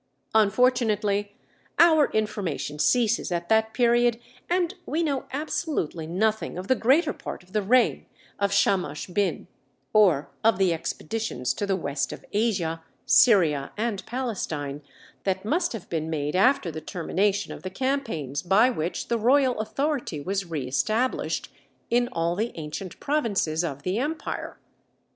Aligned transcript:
Unfortunately 0.33 1.35
our 1.77 2.09
information 2.09 2.79
ceases 2.79 3.31
at 3.31 3.49
that 3.49 3.71
period 3.71 4.19
and 4.49 4.73
we 4.87 5.03
know 5.03 5.25
absolutely 5.31 6.07
nothing 6.07 6.57
of 6.57 6.67
the 6.67 6.73
greater 6.73 7.13
part 7.13 7.43
of 7.43 7.53
the 7.53 7.61
reign 7.61 8.07
of 8.39 8.51
Shamash 8.51 9.05
Bin, 9.05 9.45
or 9.93 10.31
of 10.43 10.57
the 10.57 10.73
expeditions 10.73 11.53
to 11.53 11.67
the 11.67 11.75
west 11.75 12.11
of 12.11 12.25
Asia, 12.33 12.81
Syria, 13.05 13.73
and 13.77 14.03
Palestine, 14.07 14.81
that 15.23 15.45
must 15.45 15.71
have 15.73 15.87
been 15.87 16.09
made 16.09 16.35
after 16.35 16.71
the 16.71 16.81
termination 16.81 17.53
of 17.53 17.61
the 17.61 17.69
campaigns 17.69 18.41
by 18.41 18.71
which 18.71 19.07
the 19.07 19.19
royal 19.19 19.59
authority 19.59 20.19
was 20.19 20.45
reëstablished 20.45 21.49
in 21.91 22.09
all 22.11 22.35
the 22.35 22.53
ancient 22.55 22.99
provinces 22.99 23.63
of 23.63 23.83
the 23.83 23.99
empire. 23.99 24.57